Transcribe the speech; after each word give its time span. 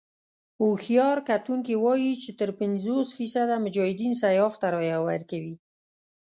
هوښیار 0.59 1.17
کتونکي 1.29 1.73
وايي 1.83 2.13
چې 2.23 2.29
تر 2.39 2.49
پينځوس 2.59 3.07
فيصده 3.17 3.55
مجاهدين 3.65 4.13
سیاف 4.23 4.53
ته 4.61 4.67
رايه 4.75 4.99
ورکوي. 5.09 5.55